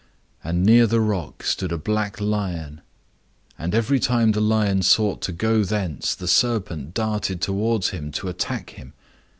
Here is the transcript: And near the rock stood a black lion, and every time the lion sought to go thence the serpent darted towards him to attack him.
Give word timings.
And 0.43 0.63
near 0.63 0.87
the 0.87 0.99
rock 0.99 1.43
stood 1.43 1.71
a 1.71 1.77
black 1.77 2.19
lion, 2.19 2.81
and 3.55 3.75
every 3.75 3.99
time 3.99 4.31
the 4.31 4.41
lion 4.41 4.81
sought 4.81 5.21
to 5.21 5.31
go 5.31 5.63
thence 5.63 6.15
the 6.15 6.27
serpent 6.27 6.95
darted 6.95 7.39
towards 7.39 7.89
him 7.89 8.11
to 8.13 8.27
attack 8.27 8.71
him. 8.71 8.93